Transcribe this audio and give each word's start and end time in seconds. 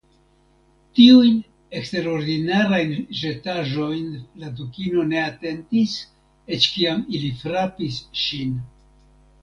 Tiujn 0.99 1.35
eksterordinarajn 1.81 2.95
ĵetaĵojn 3.19 4.09
la 4.45 4.51
Dukino 4.63 5.07
ne 5.13 5.23
atentis, 5.29 5.97
eĉ 6.59 6.71
kiam 6.75 7.09
ili 7.17 7.35
frapis 7.47 8.05
ŝin. 8.27 8.61